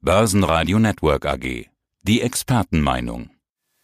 [0.00, 1.66] Börsenradio Network AG.
[2.02, 3.30] Die Expertenmeinung.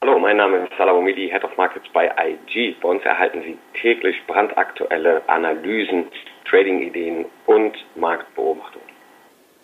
[0.00, 2.76] Hallo, mein Name ist Salah Omidi, Head of Markets bei IG.
[2.80, 6.04] Bei uns erhalten Sie täglich brandaktuelle Analysen,
[6.48, 8.86] Trading-Ideen und Marktbeobachtungen.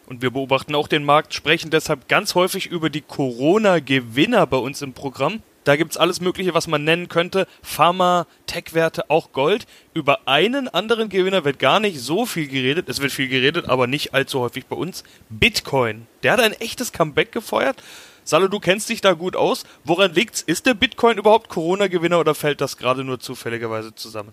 [0.09, 4.83] Und wir beobachten auch den Markt, sprechen deshalb ganz häufig über die Corona-Gewinner bei uns
[4.83, 5.45] im Programm.
[5.65, 7.47] Da gibt es alles Mögliche, was man nennen könnte.
[7.63, 9.67] Pharma, Tech-Werte, auch Gold.
[9.93, 12.89] Über einen anderen Gewinner wird gar nicht so viel geredet.
[12.89, 15.05] Es wird viel geredet, aber nicht allzu häufig bei uns.
[15.29, 16.07] Bitcoin.
[16.23, 17.83] Der hat ein echtes Comeback gefeuert.
[18.25, 19.65] Salo, du kennst dich da gut aus.
[19.85, 20.41] Woran liegt's?
[20.41, 24.33] Ist der Bitcoin überhaupt Corona-Gewinner oder fällt das gerade nur zufälligerweise zusammen?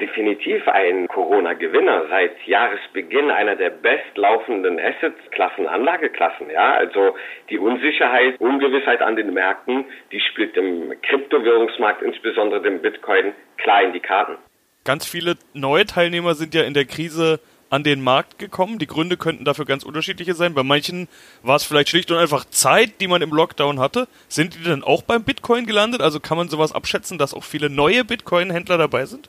[0.00, 6.50] Definitiv ein Corona-Gewinner seit Jahresbeginn einer der bestlaufenden Asset-Klassen, Anlageklassen.
[6.50, 7.16] Ja, also
[7.50, 13.92] die Unsicherheit, Ungewissheit an den Märkten, die spielt im Kryptowährungsmarkt, insbesondere dem Bitcoin, klar in
[13.92, 14.36] die Karten.
[14.84, 18.78] Ganz viele neue Teilnehmer sind ja in der Krise an den Markt gekommen.
[18.78, 20.54] Die Gründe könnten dafür ganz unterschiedliche sein.
[20.54, 21.08] Bei manchen
[21.42, 24.08] war es vielleicht schlicht und einfach Zeit, die man im Lockdown hatte.
[24.28, 26.00] Sind die denn auch beim Bitcoin gelandet?
[26.00, 29.28] Also kann man sowas abschätzen, dass auch viele neue Bitcoin-Händler dabei sind?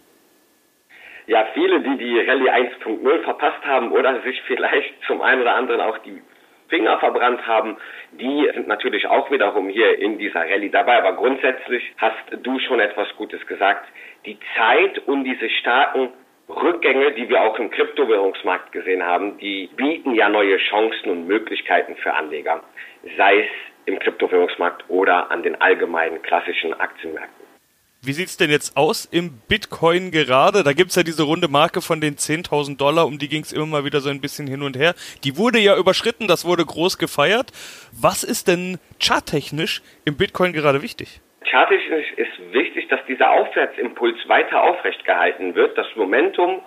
[1.30, 5.80] Ja, viele, die die Rallye 1.0 verpasst haben oder sich vielleicht zum einen oder anderen
[5.80, 6.21] auch die
[6.69, 7.77] Finger verbrannt haben,
[8.11, 10.97] die sind natürlich auch wiederum hier in dieser Rallye dabei.
[10.97, 13.88] Aber grundsätzlich hast du schon etwas Gutes gesagt.
[14.25, 16.09] Die Zeit und diese starken
[16.49, 21.95] Rückgänge, die wir auch im Kryptowährungsmarkt gesehen haben, die bieten ja neue Chancen und Möglichkeiten
[21.97, 22.64] für Anleger,
[23.17, 23.49] sei es
[23.86, 27.48] im Kryptowährungsmarkt oder an den allgemeinen klassischen Aktienmärkten.
[28.02, 30.64] Wie sieht's denn jetzt aus im Bitcoin gerade?
[30.64, 33.83] Da gibt's ja diese runde Marke von den 10.000 Dollar, um die ging's immer mal
[33.83, 34.94] wieder so ein bisschen hin und her.
[35.25, 37.52] Die wurde ja überschritten, das wurde groß gefeiert.
[37.92, 41.20] Was ist denn charttechnisch im Bitcoin gerade wichtig?
[41.44, 45.77] Charttechnisch ist wichtig, dass dieser Aufwärtsimpuls weiter aufrecht gehalten wird.
[45.77, 46.61] Das Momentum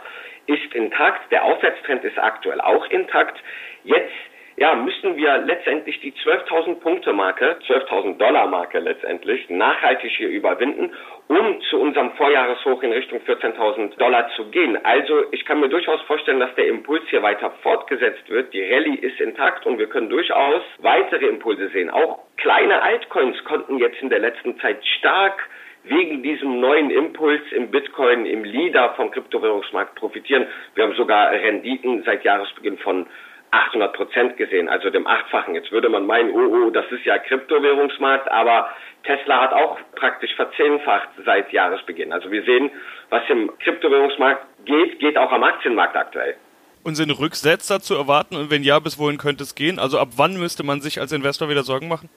[0.44, 3.42] ist intakt, der Aufwärtstrend ist aktuell auch intakt.
[3.84, 4.12] Jetzt
[4.56, 10.92] ja, müssen wir letztendlich die 12.000 Punkte Marke, 12.000 Dollar Marke letztendlich nachhaltig hier überwinden,
[11.28, 14.78] um zu unserem Vorjahreshoch in Richtung 14.000 Dollar zu gehen.
[14.84, 18.52] Also ich kann mir durchaus vorstellen, dass der Impuls hier weiter fortgesetzt wird.
[18.52, 21.88] Die Rallye ist intakt und wir können durchaus weitere Impulse sehen.
[21.88, 25.48] Auch kleine Altcoins konnten jetzt in der letzten Zeit stark
[25.84, 30.46] wegen diesem neuen Impuls im Bitcoin, im Leader vom Kryptowährungsmarkt profitieren.
[30.74, 33.06] Wir haben sogar Renditen seit Jahresbeginn von
[33.52, 35.54] 800 Prozent gesehen, also dem Achtfachen.
[35.54, 38.70] Jetzt würde man meinen, oh, oh, das ist ja Kryptowährungsmarkt, aber
[39.04, 42.12] Tesla hat auch praktisch verzehnfacht seit Jahresbeginn.
[42.12, 42.70] Also wir sehen,
[43.10, 46.34] was im Kryptowährungsmarkt geht, geht auch am Aktienmarkt aktuell.
[46.82, 48.36] Und sind Rücksetzer zu erwarten?
[48.36, 49.78] Und wenn ja, bis wohin könnte es gehen?
[49.78, 52.08] Also ab wann müsste man sich als Investor wieder Sorgen machen?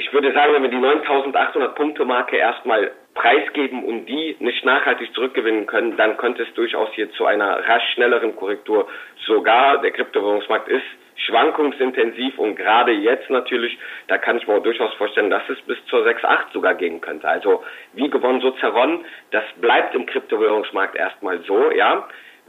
[0.00, 5.12] Ich würde sagen, wenn wir die 9800 Punkte Marke erstmal preisgeben und die nicht nachhaltig
[5.12, 8.88] zurückgewinnen können, dann könnte es durchaus hier zu einer rasch schnelleren Korrektur
[9.26, 15.28] sogar, der Kryptowährungsmarkt ist schwankungsintensiv und gerade jetzt natürlich, da kann ich mir durchaus vorstellen,
[15.28, 17.28] dass es bis zur 6,8 sogar gehen könnte.
[17.28, 17.62] Also
[17.92, 22.08] wie gewonnen, so zerronnen, das bleibt im Kryptowährungsmarkt erstmal so, ja,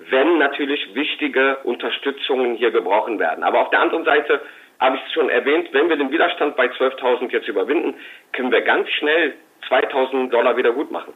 [0.10, 3.44] wenn natürlich wichtige Unterstützungen hier gebrochen werden.
[3.44, 4.40] Aber auf der anderen Seite
[4.82, 7.94] habe ich es schon erwähnt, wenn wir den Widerstand bei 12.000 jetzt überwinden,
[8.34, 9.36] können wir ganz schnell
[9.68, 11.14] 2000 Dollar wieder gut machen.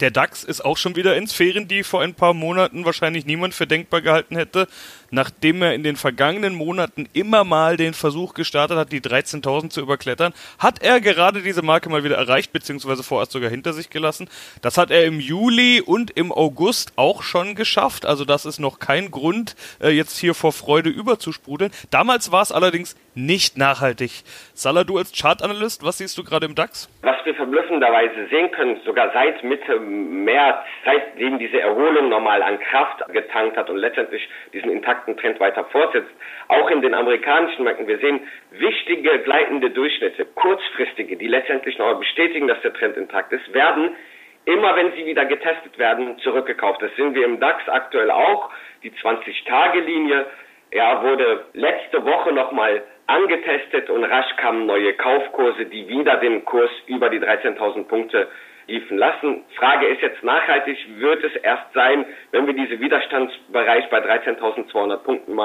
[0.00, 3.52] Der DAX ist auch schon wieder in Sphären, die vor ein paar Monaten wahrscheinlich niemand
[3.52, 4.68] für denkbar gehalten hätte,
[5.10, 9.80] nachdem er in den vergangenen Monaten immer mal den Versuch gestartet hat, die 13.000 zu
[9.80, 14.28] überklettern, hat er gerade diese Marke mal wieder erreicht, beziehungsweise vorerst sogar hinter sich gelassen.
[14.62, 18.78] Das hat er im Juli und im August auch schon geschafft, also das ist noch
[18.78, 21.72] kein Grund, äh, jetzt hier vor Freude überzusprudeln.
[21.90, 24.22] Damals war es allerdings nicht nachhaltig.
[24.54, 26.88] Salah, du als Chartanalyst, was siehst du gerade im DAX?
[27.02, 33.02] Was wir verblüffenderweise sehen können, sogar seit Mitte März, seitdem diese Erholung nochmal an Kraft
[33.12, 36.10] getankt hat und letztendlich diesen intakten Trend weiter fortsetzt,
[36.48, 38.20] auch in den amerikanischen Märkten, wir sehen
[38.50, 43.96] wichtige gleitende Durchschnitte, kurzfristige, die letztendlich nochmal bestätigen, dass der Trend intakt ist, werden
[44.48, 46.80] immer wenn sie wieder getestet werden, zurückgekauft.
[46.80, 48.50] Das sehen wir im DAX aktuell auch.
[48.82, 50.24] Die 20-Tage-Linie
[50.72, 56.70] ja, wurde letzte Woche nochmal angetestet und rasch kamen neue Kaufkurse, die wieder den Kurs
[56.86, 58.28] über die 13.000 Punkte
[58.66, 59.44] liefen lassen.
[59.56, 65.38] Frage ist jetzt nachhaltig, wird es erst sein, wenn wir diese Widerstandsbereich bei 13.200 Punkten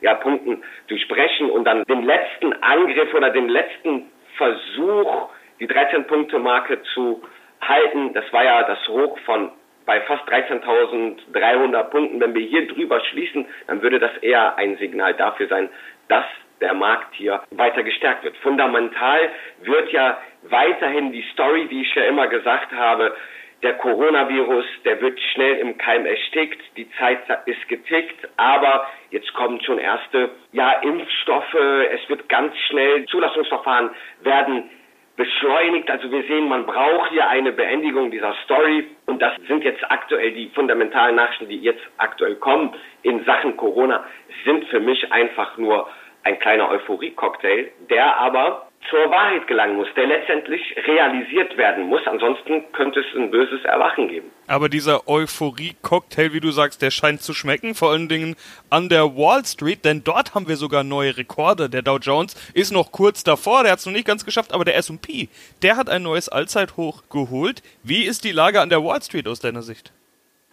[0.00, 6.40] ja, Punkten durchbrechen und dann den letzten Angriff oder den letzten Versuch, die 13 Punkte
[6.40, 7.22] Marke zu
[7.60, 8.14] halten.
[8.14, 9.52] Das war ja das Hoch von
[9.86, 12.20] bei fast 13.300 Punkten.
[12.20, 15.68] Wenn wir hier drüber schließen, dann würde das eher ein Signal dafür sein,
[16.08, 16.24] dass
[16.60, 18.36] der Markt hier weiter gestärkt wird.
[18.38, 19.30] Fundamental
[19.62, 23.14] wird ja weiterhin die Story, die ich ja immer gesagt habe,
[23.62, 29.60] der Coronavirus, der wird schnell im Keim erstickt, die Zeit ist getickt, aber jetzt kommen
[29.62, 33.90] schon erste ja, Impfstoffe, es wird ganz schnell, Zulassungsverfahren
[34.22, 34.70] werden
[35.16, 35.90] beschleunigt.
[35.90, 40.32] Also wir sehen, man braucht hier eine Beendigung dieser Story und das sind jetzt aktuell
[40.32, 44.04] die fundamentalen Nachrichten, die jetzt aktuell kommen in Sachen Corona,
[44.46, 45.86] sind für mich einfach nur
[46.24, 52.00] ein kleiner Euphorie-Cocktail, der aber zur Wahrheit gelangen muss, der letztendlich realisiert werden muss.
[52.06, 54.30] Ansonsten könnte es ein böses Erwachen geben.
[54.46, 58.36] Aber dieser Euphorie-Cocktail, wie du sagst, der scheint zu schmecken, vor allen Dingen
[58.70, 61.68] an der Wall Street, denn dort haben wir sogar neue Rekorde.
[61.68, 64.64] Der Dow Jones ist noch kurz davor, der hat es noch nicht ganz geschafft, aber
[64.64, 65.28] der S&P,
[65.62, 67.62] der hat ein neues Allzeithoch geholt.
[67.84, 69.92] Wie ist die Lage an der Wall Street aus deiner Sicht?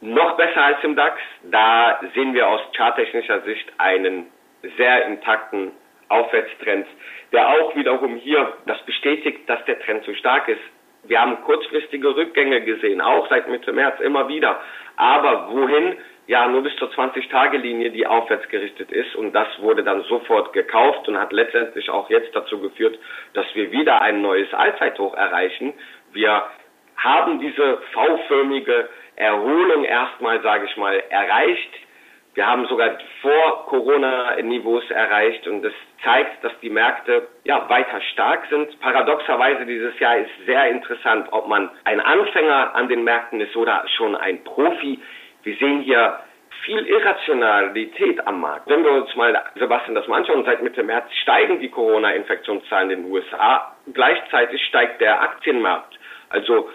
[0.01, 1.17] Noch besser als im DAX.
[1.49, 4.27] Da sehen wir aus charttechnischer Sicht einen
[4.77, 5.71] sehr intakten
[6.09, 6.87] Aufwärtstrend,
[7.31, 10.61] der auch wiederum hier das bestätigt, dass der Trend so stark ist.
[11.03, 14.59] Wir haben kurzfristige Rückgänge gesehen, auch seit Mitte März immer wieder.
[14.95, 15.95] Aber wohin?
[16.27, 19.15] Ja, nur bis zur 20-Tage-Linie, die aufwärts gerichtet ist.
[19.15, 22.99] Und das wurde dann sofort gekauft und hat letztendlich auch jetzt dazu geführt,
[23.33, 25.73] dass wir wieder ein neues Allzeithoch erreichen.
[26.11, 26.43] Wir
[26.97, 31.73] haben diese V-förmige Erholung erstmal, sage ich mal, erreicht.
[32.37, 35.73] Wir haben sogar vor Corona-Niveaus erreicht und das
[36.03, 38.79] zeigt, dass die Märkte ja weiter stark sind.
[38.79, 43.83] Paradoxerweise dieses Jahr ist sehr interessant, ob man ein Anfänger an den Märkten ist oder
[43.97, 44.99] schon ein Profi.
[45.41, 46.19] Wir sehen hier
[46.61, 48.69] viel Irrationalität am Markt.
[48.69, 53.01] Wenn wir uns mal, Sebastian, das mal anschauen, seit Mitte März steigen die Corona-Infektionszahlen in
[53.01, 53.75] den USA.
[53.91, 55.97] Gleichzeitig steigt der Aktienmarkt.
[56.29, 56.69] Also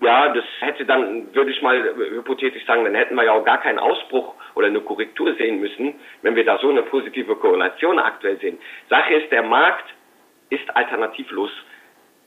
[0.00, 3.60] ja, das hätte dann, würde ich mal hypothetisch sagen, dann hätten wir ja auch gar
[3.60, 8.38] keinen Ausbruch oder eine Korrektur sehen müssen, wenn wir da so eine positive Korrelation aktuell
[8.40, 8.58] sehen.
[8.90, 9.84] Sache ist, der Markt
[10.50, 11.50] ist alternativlos.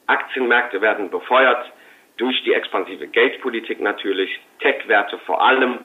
[0.08, 1.70] Aktienmärkte werden befeuert
[2.16, 5.80] durch die expansive Geldpolitik natürlich, Tech-Werte vor allem.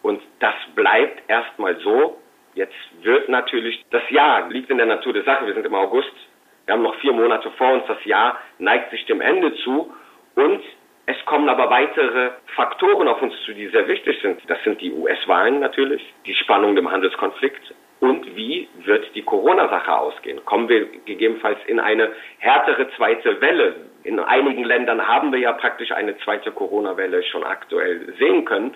[0.00, 2.18] Und das bleibt erstmal so.
[2.54, 5.46] Jetzt wird natürlich, das Jahr liegt in der Natur der Sache.
[5.46, 6.12] Wir sind im August.
[6.64, 7.84] Wir haben noch vier Monate vor uns.
[7.86, 9.92] Das Jahr neigt sich dem Ende zu.
[10.36, 10.62] Und
[11.06, 14.40] es kommen aber weitere Faktoren auf uns zu, die sehr wichtig sind.
[14.48, 20.44] Das sind die US-Wahlen natürlich, die Spannung im Handelskonflikt und wie wird die Corona-Sache ausgehen?
[20.44, 23.76] Kommen wir gegebenenfalls in eine härtere zweite Welle?
[24.02, 28.74] In einigen Ländern haben wir ja praktisch eine zweite Corona-Welle schon aktuell sehen können.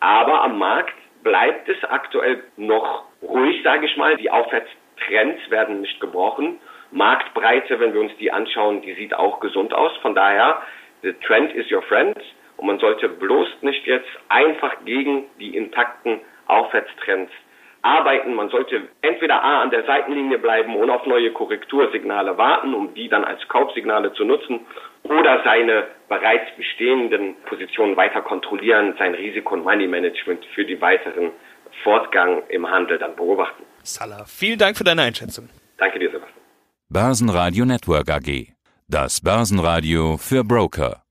[0.00, 4.16] Aber am Markt bleibt es aktuell noch ruhig, sage ich mal.
[4.16, 6.58] Die Aufwärtstrends werden nicht gebrochen.
[6.92, 9.94] Marktbreite, wenn wir uns die anschauen, die sieht auch gesund aus.
[9.98, 10.62] Von daher
[11.02, 12.16] The trend is your friend.
[12.56, 17.32] Und man sollte bloß nicht jetzt einfach gegen die intakten Aufwärtstrends
[17.82, 18.34] arbeiten.
[18.34, 23.08] Man sollte entweder A an der Seitenlinie bleiben und auf neue Korrektursignale warten, um die
[23.08, 24.60] dann als Kaufsignale zu nutzen,
[25.02, 31.32] oder seine bereits bestehenden Positionen weiter kontrollieren, sein Risiko- und Money-Management für die weiteren
[31.82, 33.64] Fortgang im Handel dann beobachten.
[33.82, 35.48] Salah, vielen Dank für deine Einschätzung.
[35.78, 36.40] Danke dir, Sebastian.
[36.88, 38.52] Börsenradio Network AG.
[38.92, 41.01] Das Börsenradio für Broker.